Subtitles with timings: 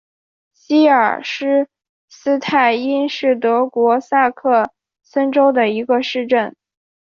[0.51, 1.67] 希尔施
[2.09, 4.71] 斯泰因是德国萨克
[5.03, 6.55] 森州的一个市镇。